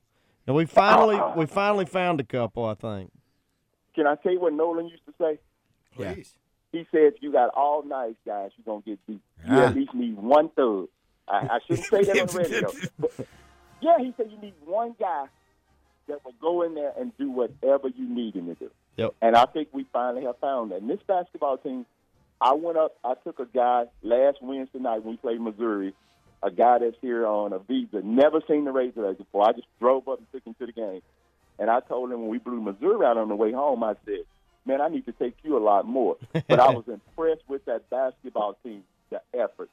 and 0.48 0.55
we 0.55 0.65
finally 0.65 1.19
we 1.36 1.46
finally 1.46 1.86
found 1.86 2.19
a 2.19 2.24
couple. 2.24 2.65
I 2.65 2.75
think. 2.75 3.12
Can 3.96 4.08
I 4.08 4.15
tell 4.15 4.31
you 4.31 4.39
what 4.39 4.53
Nolan 4.53 4.88
used 4.88 5.05
to 5.05 5.13
say? 5.19 5.39
Please. 5.96 6.36
He 6.72 6.88
said, 6.91 7.13
"You 7.22 7.31
got 7.31 7.50
all 7.55 7.84
nice 7.84 8.15
guys, 8.25 8.51
you're 8.58 8.65
gonna 8.65 8.84
get 8.86 9.05
beat. 9.08 9.22
You 9.48 9.60
at 9.60 9.75
least 9.75 9.93
need 9.93 10.17
one 10.17 10.50
third." 10.50 10.88
I, 11.27 11.38
I 11.38 11.60
shouldn't 11.67 11.88
say 11.88 12.03
that 12.03 12.19
on 12.19 12.27
the 12.27 12.38
radio. 12.38 12.72
But, 13.00 13.27
yeah, 13.81 13.98
he 14.00 14.13
said 14.17 14.29
you 14.31 14.39
need 14.41 14.55
one 14.65 14.96
guy 15.00 15.25
that 16.08 16.25
will 16.25 16.34
go 16.41 16.63
in 16.63 16.75
there 16.75 16.91
and 17.00 17.15
do 17.17 17.31
whatever 17.31 17.88
you 17.88 18.13
need 18.13 18.36
him 18.36 18.48
to 18.48 18.55
do. 18.55 18.72
Yep. 18.98 19.15
And 19.22 19.36
I 19.36 19.46
think 19.46 19.69
we 19.72 19.86
finally 19.93 20.25
have 20.25 20.38
found 20.39 20.72
that. 20.72 20.81
And 20.81 20.89
this 20.89 21.00
basketball 21.08 21.58
team 21.58 21.86
I 22.41 22.53
went 22.53 22.77
up. 22.77 22.96
I 23.03 23.15
took 23.24 23.39
a 23.39 23.46
guy 23.46 23.86
last 24.01 24.38
Wednesday 24.41 24.79
night 24.79 25.03
when 25.03 25.13
we 25.13 25.17
played 25.17 25.41
Missouri. 25.41 25.93
A 26.41 26.50
guy 26.50 26.79
that's 26.79 26.96
here 27.01 27.27
on 27.27 27.51
a 27.51 27.60
visa, 27.60 28.01
never 28.01 28.39
seen 28.48 28.63
the 28.63 28.72
Razorbacks 28.72 29.17
before. 29.17 29.50
I 29.50 29.51
just 29.51 29.67
drove 29.79 30.08
up 30.08 30.19
and 30.19 30.31
took 30.31 30.46
him 30.46 30.55
to 30.60 30.65
the 30.67 30.72
game, 30.72 31.01
and 31.58 31.69
I 31.69 31.81
told 31.81 32.12
him 32.12 32.22
when 32.22 32.29
we 32.29 32.38
blew 32.38 32.62
Missouri 32.62 33.05
out 33.05 33.17
on 33.17 33.27
the 33.27 33.36
way 33.36 33.51
home, 33.51 33.84
I 33.84 33.96
said, 34.05 34.24
"Man, 34.65 34.79
I 34.79 34.88
need 34.88 35.05
to 35.08 35.12
take 35.12 35.36
you 35.43 35.58
a 35.58 35.60
lot 35.60 35.86
more." 35.86 36.15
But 36.31 36.62
I 36.62 36.69
was 36.69 36.86
impressed 36.88 37.43
with 37.50 37.65
that 37.65 37.89
basketball 37.89 38.58
team, 38.63 38.84
the 39.10 39.22
effort. 39.34 39.69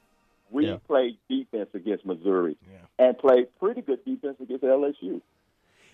We 0.49 0.67
yeah. 0.67 0.77
played 0.87 1.17
defense 1.29 1.69
against 1.73 2.05
Missouri 2.05 2.57
yeah. 2.69 3.05
and 3.07 3.17
played 3.17 3.47
pretty 3.59 3.81
good 3.81 4.03
defense 4.03 4.35
against 4.41 4.63
LSU. 4.63 5.21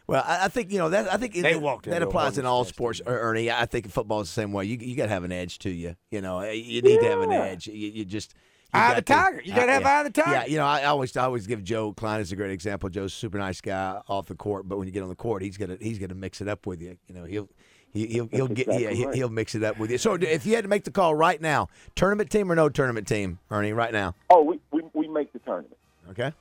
Well, 0.05 0.23
I, 0.27 0.49
think 0.49 0.71
you 0.71 0.79
know 0.79 0.89
that. 0.89 1.11
I 1.11 1.17
think 1.17 1.33
they 1.33 1.41
that, 1.53 1.61
walked 1.61 1.85
that 1.85 2.01
applies 2.01 2.37
in 2.37 2.45
all 2.45 2.65
sports, 2.65 3.01
Ernie. 3.05 3.49
I 3.49 3.65
think 3.65 3.89
football 3.89 4.19
is 4.21 4.27
the 4.27 4.33
same 4.33 4.51
way. 4.51 4.65
You 4.65 4.77
you 4.81 4.95
got 4.97 5.03
to 5.03 5.09
have 5.09 5.23
an 5.23 5.31
edge 5.31 5.59
to 5.59 5.69
you. 5.69 5.95
You 6.11 6.21
know, 6.21 6.41
you 6.43 6.81
need 6.81 6.95
yeah. 6.95 6.99
to 6.99 7.09
have 7.09 7.21
an 7.21 7.31
edge. 7.31 7.67
You, 7.67 7.73
you 7.89 8.05
just 8.05 8.33
You 8.73 8.79
Eye 8.81 8.89
of 8.89 8.95
the 8.97 9.01
got 9.03 9.25
to. 9.27 9.31
tiger. 9.31 9.41
You 9.45 9.53
gotta 9.55 9.71
Uh, 9.71 9.73
have 9.75 9.81
yeah. 9.83 9.89
eye 9.89 9.99
of 10.01 10.13
the 10.13 10.21
tiger. 10.21 10.31
Yeah, 10.31 10.45
you 10.45 10.57
know, 10.57 10.65
I, 10.65 10.81
I 10.81 10.85
always 10.85 11.15
I 11.15 11.23
always 11.23 11.47
give 11.47 11.63
Joe 11.63 11.93
Kleine 11.93 12.19
as 12.19 12.31
a 12.33 12.35
great 12.35 12.51
example. 12.51 12.89
Joe's 12.89 13.13
a 13.13 13.15
super 13.15 13.37
nice 13.37 13.61
guy 13.61 14.01
off 14.09 14.27
the 14.27 14.35
court, 14.35 14.67
but 14.67 14.77
when 14.77 14.87
you 14.87 14.93
get 14.93 15.03
on 15.03 15.09
the 15.09 15.15
court, 15.15 15.41
he's 15.41 15.57
gonna 15.57 15.77
he's 15.79 15.99
gonna 15.99 16.15
mix 16.15 16.41
it 16.41 16.49
up 16.49 16.65
with 16.67 16.81
you. 16.81 16.97
You 17.07 17.15
know, 17.15 17.23
he'll 17.23 17.47
he, 17.93 18.07
he'll 18.07 18.27
he'll 18.27 18.47
get 18.47 18.67
yeah 18.67 18.73
exactly 18.73 18.95
he, 18.97 19.05
right. 19.05 19.15
he'll 19.15 19.29
mix 19.29 19.55
it 19.55 19.63
up 19.63 19.79
with 19.79 19.89
you. 19.89 19.97
So 19.97 20.15
if 20.15 20.45
you 20.45 20.55
had 20.55 20.63
to 20.65 20.69
make 20.69 20.83
the 20.83 20.91
call 20.91 21.15
right 21.15 21.39
now, 21.39 21.69
tournament 21.95 22.29
team 22.29 22.51
or 22.51 22.55
no 22.55 22.67
tournament 22.67 23.07
team, 23.07 23.39
Ernie, 23.49 23.71
right 23.71 23.93
now, 23.93 24.15
Oh, 24.29 24.41
we, 24.41 24.59
we 24.71 24.81
we 24.93 25.07
make 25.07 25.31
the 25.31 25.39
tournament. 25.39 25.77
okay? 26.09 26.33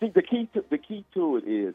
See, 0.00 0.08
the 0.08 0.22
key 0.22 0.48
to 0.54 0.64
the 0.70 0.78
key 0.78 1.04
to 1.14 1.36
it 1.36 1.44
is 1.46 1.74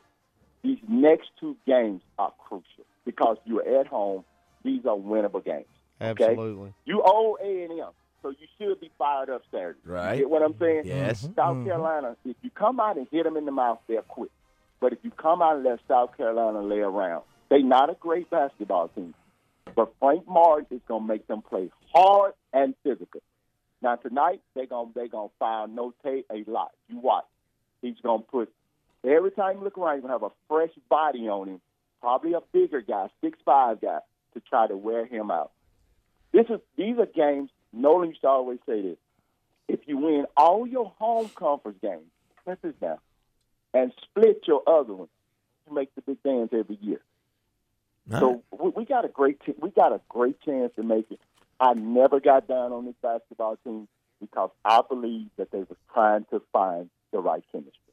these 0.63 0.79
next 0.87 1.29
two 1.39 1.55
games 1.65 2.01
are 2.19 2.33
crucial 2.47 2.85
because 3.05 3.37
you're 3.45 3.79
at 3.79 3.87
home. 3.87 4.23
These 4.63 4.85
are 4.85 4.95
winnable 4.95 5.43
games. 5.43 5.65
Okay? 6.01 6.23
Absolutely. 6.23 6.73
You 6.85 7.01
owe 7.05 7.37
A 7.41 7.63
and 7.63 7.79
M, 7.79 7.87
so 8.21 8.29
you 8.29 8.47
should 8.57 8.79
be 8.79 8.91
fired 8.97 9.29
up 9.29 9.41
Saturday. 9.51 9.79
You 9.85 9.91
Right. 9.91 10.17
get 10.19 10.29
what 10.29 10.41
I'm 10.41 10.55
saying? 10.59 10.83
Yes. 10.85 11.23
Mm-hmm. 11.23 11.33
South 11.35 11.55
mm-hmm. 11.57 11.65
Carolina, 11.67 12.15
if 12.25 12.35
you 12.41 12.49
come 12.51 12.79
out 12.79 12.97
and 12.97 13.07
hit 13.11 13.23
them 13.23 13.37
in 13.37 13.45
the 13.45 13.51
mouth, 13.51 13.79
they'll 13.87 14.01
quit. 14.03 14.31
But 14.79 14.93
if 14.93 14.99
you 15.03 15.11
come 15.11 15.41
out 15.41 15.55
and 15.55 15.63
let 15.63 15.79
South 15.87 16.17
Carolina 16.17 16.61
lay 16.61 16.79
around, 16.79 17.23
they're 17.49 17.61
not 17.61 17.89
a 17.89 17.93
great 17.93 18.29
basketball 18.29 18.87
team. 18.89 19.13
But 19.75 19.93
Frank 19.99 20.27
Martin 20.27 20.65
is 20.71 20.81
going 20.87 21.03
to 21.03 21.07
make 21.07 21.27
them 21.27 21.41
play 21.41 21.69
hard 21.93 22.33
and 22.51 22.73
physical. 22.83 23.21
Now 23.81 23.95
tonight 23.95 24.41
they're 24.55 24.65
going 24.65 24.87
to 24.87 24.93
they're 24.93 25.07
going 25.07 25.29
to 25.29 25.35
file 25.39 25.67
Notae 25.67 26.23
a 26.31 26.49
lot. 26.49 26.71
You 26.87 26.99
watch. 26.99 27.25
He's 27.81 27.99
going 28.03 28.21
to 28.21 28.27
put 28.27 28.53
every 29.03 29.31
time 29.31 29.57
you 29.57 29.63
look 29.63 29.77
around, 29.77 29.95
you're 29.95 30.01
going 30.01 30.19
to 30.19 30.25
have 30.25 30.31
a 30.31 30.35
fresh 30.47 30.71
body 30.89 31.27
on 31.27 31.47
him, 31.47 31.61
probably 32.01 32.33
a 32.33 32.41
bigger 32.51 32.81
guy, 32.81 33.07
six 33.21 33.37
five 33.45 33.81
guy, 33.81 33.99
to 34.33 34.39
try 34.41 34.67
to 34.67 34.77
wear 34.77 35.05
him 35.05 35.31
out. 35.31 35.51
This 36.31 36.45
is 36.49 36.59
these 36.77 36.97
are 36.97 37.05
games. 37.05 37.49
Nolan 37.73 38.09
used 38.09 38.21
to 38.21 38.27
always 38.27 38.59
say 38.65 38.81
this: 38.81 38.97
if 39.67 39.79
you 39.85 39.97
win 39.97 40.25
all 40.35 40.67
your 40.67 40.91
home 40.97 41.29
conference 41.35 41.77
games, 41.81 42.05
press 42.43 42.57
this 42.61 42.75
down, 42.81 42.97
and 43.73 43.91
split 44.03 44.43
your 44.47 44.61
other 44.67 44.93
ones, 44.93 45.09
you 45.67 45.75
make 45.75 45.93
the 45.95 46.01
big 46.01 46.21
dance 46.23 46.49
every 46.53 46.77
year. 46.81 47.01
So 48.19 48.43
we, 48.51 48.69
we 48.69 48.85
got 48.85 49.05
a 49.05 49.09
great 49.09 49.39
t- 49.45 49.55
we 49.59 49.69
got 49.69 49.93
a 49.93 50.01
great 50.09 50.41
chance 50.41 50.73
to 50.75 50.83
make 50.83 51.11
it. 51.11 51.19
I 51.59 51.73
never 51.73 52.19
got 52.19 52.47
down 52.47 52.71
on 52.71 52.85
this 52.85 52.95
basketball 53.01 53.57
team 53.63 53.87
because 54.19 54.49
I 54.65 54.81
believe 54.87 55.27
that 55.37 55.51
they 55.51 55.59
were 55.59 55.77
trying 55.93 56.25
to 56.31 56.41
find 56.51 56.89
the 57.11 57.19
right 57.19 57.43
chemistry. 57.51 57.90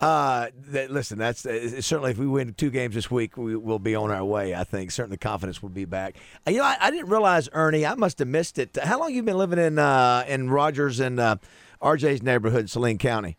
Uh, 0.00 0.46
that, 0.68 0.92
listen, 0.92 1.18
that's 1.18 1.44
uh, 1.44 1.80
certainly 1.80 2.12
if 2.12 2.18
we 2.18 2.26
win 2.26 2.54
two 2.54 2.70
games 2.70 2.94
this 2.94 3.10
week, 3.10 3.36
we 3.36 3.56
will 3.56 3.80
be 3.80 3.96
on 3.96 4.12
our 4.12 4.24
way. 4.24 4.54
I 4.54 4.62
think 4.62 4.92
certainly 4.92 5.16
confidence 5.16 5.60
will 5.60 5.70
be 5.70 5.86
back. 5.86 6.14
Uh, 6.46 6.52
you 6.52 6.58
know, 6.58 6.64
I, 6.64 6.76
I 6.80 6.90
didn't 6.92 7.08
realize, 7.08 7.48
Ernie, 7.52 7.84
I 7.84 7.94
must 7.94 8.20
have 8.20 8.28
missed 8.28 8.58
it. 8.58 8.78
How 8.80 9.00
long 9.00 9.12
you 9.12 9.24
been 9.24 9.36
living 9.36 9.58
in 9.58 9.78
uh, 9.78 10.24
in 10.28 10.50
Rogers 10.50 11.00
and 11.00 11.18
uh, 11.18 11.36
RJ's 11.82 12.22
neighborhood, 12.22 12.70
Saline 12.70 12.98
County? 12.98 13.36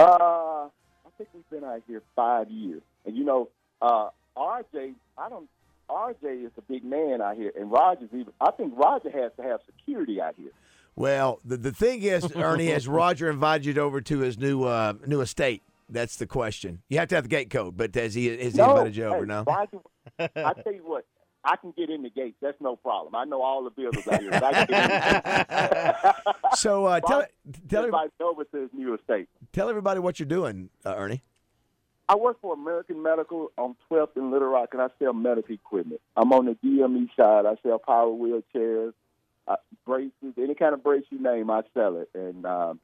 Uh, 0.00 0.04
I 0.04 0.68
think 1.16 1.28
we've 1.32 1.48
been 1.48 1.62
out 1.62 1.82
here 1.86 2.02
five 2.16 2.50
years, 2.50 2.82
and 3.06 3.16
you 3.16 3.24
know, 3.24 3.48
uh, 3.80 4.08
RJ, 4.36 4.94
I 5.16 5.28
don't. 5.28 5.48
RJ 5.88 6.44
is 6.44 6.52
a 6.58 6.62
big 6.62 6.84
man 6.84 7.22
out 7.22 7.36
here, 7.36 7.52
and 7.56 7.70
Roger's 7.70 8.10
even. 8.12 8.32
I 8.40 8.50
think 8.50 8.74
Roger 8.76 9.10
has 9.10 9.30
to 9.36 9.42
have 9.44 9.60
security 9.64 10.20
out 10.20 10.34
here. 10.36 10.50
Well, 10.96 11.38
the 11.44 11.56
the 11.56 11.70
thing 11.70 12.02
is, 12.02 12.34
Ernie, 12.34 12.66
has 12.66 12.88
Roger 12.88 13.30
invited 13.30 13.76
you 13.76 13.80
over 13.80 14.00
to 14.00 14.18
his 14.18 14.36
new 14.38 14.64
uh, 14.64 14.94
new 15.06 15.20
estate? 15.20 15.62
That's 15.88 16.16
the 16.16 16.26
question. 16.26 16.82
You 16.88 16.98
have 16.98 17.08
to 17.08 17.14
have 17.14 17.24
the 17.24 17.30
gate 17.30 17.50
code, 17.50 17.76
but 17.76 17.94
has 17.94 18.14
he 18.14 18.36
he 18.36 18.50
no, 18.50 18.70
invited 18.72 18.96
you 18.96 19.04
over? 19.06 19.18
hey, 19.20 19.24
No. 19.24 19.44
Roger, 19.44 19.78
I 20.18 20.52
tell 20.62 20.74
you 20.74 20.82
what, 20.84 21.06
I 21.44 21.56
can 21.56 21.72
get 21.76 21.88
in 21.90 22.02
the 22.02 22.10
gate. 22.10 22.36
That's 22.42 22.60
no 22.60 22.76
problem. 22.76 23.14
I 23.14 23.24
know 23.24 23.42
all 23.42 23.64
the 23.64 23.70
builders 23.70 24.06
out 24.06 24.20
here. 24.20 24.30
but 24.30 24.44
I 24.44 24.52
can 24.52 24.66
get 24.66 24.84
in 24.84 24.88
the. 24.90 26.14
So 26.56 26.86
uh, 26.86 27.00
tell 27.00 27.24
tell 27.68 27.86
me 27.86 27.92
over 28.20 28.44
to 28.44 28.56
his 28.62 28.70
new 28.72 28.94
estate. 28.94 29.28
tell 29.52 29.68
everybody 29.68 30.00
what 30.00 30.18
you're 30.18 30.26
doing, 30.26 30.70
uh, 30.84 30.94
Ernie. 30.96 31.22
I 32.10 32.16
work 32.16 32.40
for 32.40 32.54
American 32.54 33.02
Medical 33.02 33.52
on 33.58 33.76
12th 33.90 34.16
in 34.16 34.30
Little 34.30 34.48
Rock, 34.48 34.70
and 34.72 34.80
I 34.80 34.88
sell 34.98 35.12
medical 35.12 35.54
equipment. 35.54 36.00
I'm 36.16 36.32
on 36.32 36.46
the 36.46 36.56
DME 36.64 37.08
side. 37.14 37.44
I 37.44 37.56
sell 37.62 37.78
power 37.78 38.06
wheelchairs, 38.06 38.94
uh, 39.46 39.56
braces, 39.84 40.34
any 40.38 40.54
kind 40.54 40.72
of 40.72 40.82
brace 40.82 41.04
you 41.10 41.22
name, 41.22 41.50
I 41.50 41.62
sell 41.74 41.98
it. 41.98 42.08
And 42.14 42.46
um, 42.46 42.80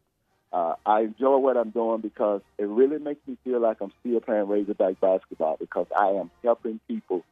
uh, 0.55 0.77
I 0.87 1.01
enjoy 1.01 1.37
what 1.39 1.57
I'm 1.57 1.71
doing 1.71 2.01
because 2.01 2.41
it 2.59 2.69
really 2.69 2.99
makes 2.99 3.21
me 3.27 3.37
feel 3.43 3.61
like 3.61 3.79
I'm 3.81 3.93
still 4.01 4.21
playing 4.21 4.47
Razorback 4.47 5.01
basketball 5.01 5.57
because 5.59 5.89
I 5.99 6.11
am 6.11 6.31
helping 6.45 6.79
people 6.87 7.25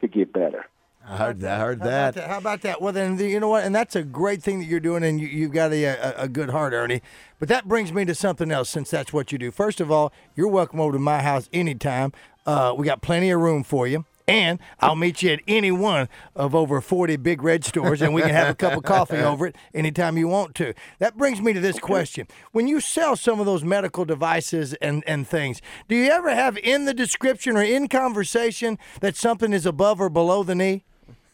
to 0.00 0.08
get 0.08 0.32
better. 0.32 0.64
I 1.06 1.16
heard 1.16 1.40
that. 1.40 1.60
I 1.60 1.64
heard 1.64 1.80
How 1.80 1.86
about 1.86 2.14
that. 2.14 2.30
How 2.30 2.38
about 2.38 2.60
that? 2.62 2.80
Well, 2.80 2.94
then 2.94 3.18
you 3.18 3.40
know 3.40 3.50
what, 3.50 3.64
and 3.64 3.74
that's 3.74 3.94
a 3.94 4.02
great 4.02 4.42
thing 4.42 4.60
that 4.60 4.66
you're 4.66 4.80
doing, 4.80 5.04
and 5.04 5.20
you, 5.20 5.26
you've 5.26 5.52
got 5.52 5.70
a, 5.72 5.84
a, 5.84 6.22
a 6.22 6.28
good 6.28 6.48
heart, 6.48 6.72
Ernie. 6.72 7.02
But 7.38 7.48
that 7.50 7.68
brings 7.68 7.92
me 7.92 8.06
to 8.06 8.14
something 8.14 8.50
else, 8.50 8.70
since 8.70 8.90
that's 8.90 9.12
what 9.12 9.32
you 9.32 9.38
do. 9.38 9.50
First 9.50 9.80
of 9.80 9.90
all, 9.90 10.10
you're 10.34 10.48
welcome 10.48 10.80
over 10.80 10.92
to 10.92 10.98
my 10.98 11.20
house 11.20 11.50
anytime. 11.52 12.12
Uh, 12.46 12.72
we 12.74 12.86
got 12.86 13.02
plenty 13.02 13.30
of 13.30 13.40
room 13.40 13.64
for 13.64 13.86
you. 13.86 14.06
And 14.28 14.58
I'll 14.80 14.96
meet 14.96 15.22
you 15.22 15.30
at 15.30 15.40
any 15.48 15.72
one 15.72 16.08
of 16.36 16.54
over 16.54 16.80
40 16.80 17.16
big 17.16 17.42
red 17.42 17.64
stores, 17.64 18.00
and 18.00 18.14
we 18.14 18.22
can 18.22 18.30
have 18.30 18.48
a 18.50 18.54
cup 18.54 18.76
of 18.76 18.82
coffee 18.84 19.16
over 19.18 19.48
it 19.48 19.56
anytime 19.74 20.16
you 20.16 20.28
want 20.28 20.54
to. 20.56 20.74
That 20.98 21.16
brings 21.16 21.40
me 21.40 21.52
to 21.52 21.60
this 21.60 21.78
question. 21.78 22.26
When 22.52 22.68
you 22.68 22.80
sell 22.80 23.16
some 23.16 23.40
of 23.40 23.46
those 23.46 23.64
medical 23.64 24.04
devices 24.04 24.74
and, 24.74 25.02
and 25.06 25.26
things, 25.26 25.60
do 25.88 25.96
you 25.96 26.10
ever 26.10 26.34
have 26.34 26.56
in 26.58 26.84
the 26.84 26.94
description 26.94 27.56
or 27.56 27.62
in 27.62 27.88
conversation 27.88 28.78
that 29.00 29.16
something 29.16 29.52
is 29.52 29.66
above 29.66 30.00
or 30.00 30.08
below 30.08 30.42
the 30.42 30.54
knee? 30.54 30.84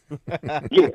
Yes. 0.71 0.93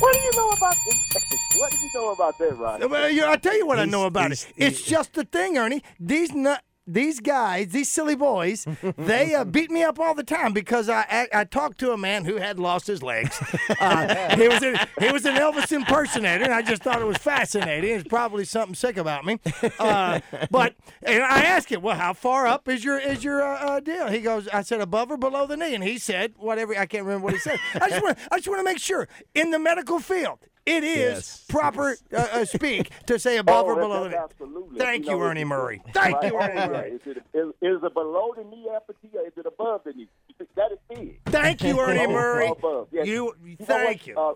What 0.00 0.12
do 0.12 0.20
you 0.20 0.32
know 0.36 0.50
about 0.50 0.74
this? 0.86 1.16
What 1.58 1.72
do 1.72 1.78
you 1.78 1.88
know 1.94 2.12
about 2.12 2.38
that, 2.38 2.56
Ronnie? 2.56 2.86
Well, 2.86 3.30
I'll 3.30 3.38
tell 3.38 3.56
you 3.56 3.66
what 3.66 3.80
I 3.80 3.84
know 3.84 4.06
about 4.06 4.30
it. 4.30 4.46
It's 4.56 4.82
just 4.82 5.14
the 5.14 5.24
thing, 5.24 5.58
Ernie. 5.58 5.82
These 5.98 6.32
nut. 6.32 6.62
These 6.90 7.20
guys, 7.20 7.68
these 7.68 7.90
silly 7.90 8.16
boys, 8.16 8.66
they 8.96 9.34
uh, 9.34 9.44
beat 9.56 9.70
me 9.70 9.82
up 9.82 10.00
all 10.00 10.14
the 10.14 10.24
time 10.24 10.54
because 10.54 10.88
I, 10.88 11.04
I 11.10 11.40
I 11.40 11.44
talked 11.44 11.76
to 11.80 11.92
a 11.92 11.98
man 11.98 12.24
who 12.24 12.36
had 12.36 12.58
lost 12.58 12.86
his 12.86 13.02
legs. 13.02 13.38
Uh, 13.78 14.34
he 14.36 14.48
was 14.48 14.62
a, 14.62 14.88
he 14.98 15.12
was 15.12 15.26
an 15.26 15.34
Elvis 15.34 15.70
impersonator, 15.70 16.44
and 16.44 16.54
I 16.54 16.62
just 16.62 16.82
thought 16.82 17.02
it 17.02 17.06
was 17.06 17.18
fascinating. 17.18 17.94
It's 17.94 18.08
probably 18.08 18.46
something 18.46 18.74
sick 18.74 18.96
about 18.96 19.26
me. 19.26 19.38
Uh, 19.78 20.20
but 20.50 20.74
and 21.02 21.22
I 21.22 21.42
asked 21.42 21.70
him, 21.70 21.82
well, 21.82 21.96
how 21.96 22.14
far 22.14 22.46
up 22.46 22.68
is 22.68 22.82
your 22.82 22.98
is 22.98 23.22
your 23.22 23.42
uh, 23.42 23.58
uh, 23.58 23.80
deal? 23.80 24.08
He 24.08 24.20
goes, 24.20 24.48
I 24.48 24.62
said 24.62 24.80
above 24.80 25.10
or 25.10 25.18
below 25.18 25.46
the 25.46 25.56
knee, 25.58 25.74
and 25.74 25.84
he 25.84 25.98
said 25.98 26.32
whatever. 26.38 26.74
I 26.76 26.86
can't 26.86 27.04
remember 27.04 27.24
what 27.24 27.34
he 27.34 27.40
said. 27.40 27.58
I 27.74 27.90
just 27.90 28.02
want 28.02 28.18
I 28.32 28.36
just 28.36 28.48
want 28.48 28.60
to 28.60 28.64
make 28.64 28.78
sure 28.78 29.08
in 29.34 29.50
the 29.50 29.58
medical 29.58 29.98
field. 30.00 30.38
It 30.68 30.84
is 30.84 30.96
Yes. 30.98 31.44
proper 31.48 31.96
uh, 32.12 32.16
uh, 32.32 32.44
speak 32.44 32.90
to 33.06 33.18
say 33.18 33.38
above 33.38 33.66
Oh, 33.66 33.70
or 33.70 33.76
below 33.76 34.04
the 34.04 34.10
knee. 34.10 34.16
Absolutely. 34.16 34.78
Thank 34.78 35.06
you, 35.06 35.12
know, 35.12 35.22
Ernie 35.22 35.40
it's- 35.40 35.48
Murray. 35.48 35.82
Thank 35.94 36.16
Right. 36.16 36.32
you, 36.32 36.38
Ernie. 36.38 36.54
Murray. 36.72 36.90
Is 36.92 37.00
it, 37.06 37.16
is, 37.34 37.48
is 37.62 37.82
it 37.82 37.94
below 37.94 38.34
the 38.36 38.44
knee 38.44 38.66
amputee 38.70 39.14
or 39.14 39.26
is 39.26 39.32
it 39.36 39.46
above 39.46 39.82
the 39.84 39.92
knee? 39.92 40.08
That 40.56 40.72
is 40.72 40.78
big. 40.88 41.20
Thank 41.26 41.62
you, 41.64 41.78
Ernie 41.80 42.00
Below 42.00 42.04
or 42.04 42.20
Murray. 42.20 42.48
above. 42.48 42.88
Yes. 42.92 43.06
You, 43.06 43.34
You 43.44 43.56
know 43.60 43.64
thank 43.66 44.06
you. 44.06 44.16
Uh, 44.18 44.34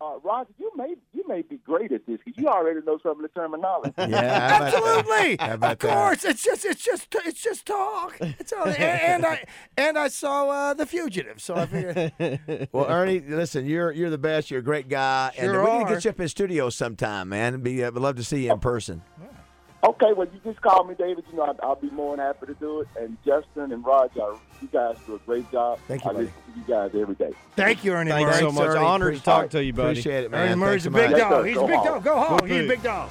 uh, 0.00 0.18
Roger, 0.22 0.50
you 0.58 0.70
may 0.76 0.94
you 1.12 1.24
may 1.26 1.42
be 1.42 1.56
great 1.56 1.90
at 1.92 2.06
this. 2.06 2.18
'cause 2.24 2.34
You 2.36 2.48
already 2.48 2.80
know 2.86 2.98
some 3.02 3.12
of 3.12 3.22
the 3.22 3.28
terminology. 3.28 3.92
Yeah, 3.98 4.48
how 4.48 4.56
about 4.58 4.72
that? 4.72 4.74
Absolutely, 4.74 5.36
How 5.40 5.54
about 5.54 5.72
of 5.72 5.78
that? 5.78 5.94
course. 5.96 6.24
It's 6.24 6.42
just, 6.44 6.64
it's 6.64 6.82
just, 6.84 7.06
it's 7.24 7.42
just 7.42 7.66
talk. 7.66 8.16
It's 8.20 8.52
all, 8.52 8.66
and, 8.66 8.76
and 8.78 9.26
I, 9.26 9.44
and 9.76 9.98
I 9.98 10.08
saw 10.08 10.48
uh, 10.50 10.74
the 10.74 10.86
fugitive, 10.86 11.40
so 11.40 11.54
I 11.56 11.66
figured. 11.66 12.68
Well, 12.72 12.86
Ernie, 12.90 13.20
listen, 13.20 13.66
you're 13.66 13.90
you're 13.92 14.10
the 14.10 14.18
best. 14.18 14.50
You're 14.50 14.60
a 14.60 14.62
great 14.64 14.88
guy, 14.88 15.32
and 15.38 15.50
we're 15.52 15.64
gonna 15.64 15.88
get 15.88 16.04
you 16.04 16.10
up 16.10 16.20
in 16.20 16.28
studio 16.28 16.68
sometime, 16.70 17.28
man. 17.30 17.54
It'd 17.54 17.62
Be, 17.64 17.82
uh, 17.84 17.90
would 17.90 18.02
love 18.02 18.16
to 18.16 18.24
see 18.24 18.44
you 18.46 18.52
in 18.52 18.58
person. 18.60 19.02
Okay, 19.86 20.12
well, 20.14 20.26
you 20.32 20.40
just 20.44 20.60
call 20.62 20.82
me, 20.84 20.94
David. 20.98 21.24
You 21.30 21.36
know, 21.36 21.44
I'll, 21.44 21.56
I'll 21.62 21.76
be 21.76 21.90
more 21.90 22.16
than 22.16 22.26
happy 22.26 22.46
to 22.46 22.54
do 22.54 22.80
it. 22.80 22.88
And 22.98 23.16
Justin 23.24 23.70
and 23.72 23.84
Roger, 23.84 24.32
you 24.60 24.68
guys 24.72 24.96
do 25.06 25.14
a 25.14 25.18
great 25.20 25.50
job. 25.52 25.78
Thank 25.86 26.04
you, 26.04 26.10
I 26.10 26.12
buddy. 26.14 26.24
listen 26.26 26.42
to 26.54 26.58
you 26.60 26.64
guys 26.66 26.90
every 27.00 27.14
day. 27.14 27.30
Thank 27.54 27.84
you, 27.84 27.92
Ernie 27.92 28.10
Thanks 28.10 28.30
Murray. 28.32 28.40
so 28.40 28.52
much. 28.52 28.68
Ernie. 28.68 28.84
Honored 28.84 29.14
to 29.16 29.22
talk 29.22 29.50
to 29.50 29.62
you, 29.62 29.72
buddy. 29.72 29.90
Appreciate 30.00 30.24
it, 30.24 30.30
man. 30.32 30.48
Ernie 30.48 30.56
Murray's 30.56 30.84
Thanks 30.84 30.98
a 30.98 31.02
so 31.02 31.08
big 31.08 31.10
much. 31.12 31.30
Dog. 31.30 31.46
He's 31.46 31.56
a 31.56 31.60
big 31.60 31.84
dog. 31.84 32.04
Go 32.04 32.16
hog. 32.16 32.40
Go 32.40 32.46
He's 32.46 32.56
a 32.56 32.58
Big. 32.60 32.68
big 32.68 32.82
dog. 32.82 33.10